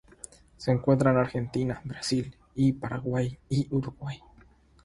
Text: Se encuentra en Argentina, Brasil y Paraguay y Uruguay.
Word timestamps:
Se 0.57 0.71
encuentra 0.71 1.11
en 1.11 1.17
Argentina, 1.17 1.79
Brasil 1.83 2.35
y 2.55 2.71
Paraguay 2.73 3.37
y 3.49 3.67
Uruguay. 3.69 4.19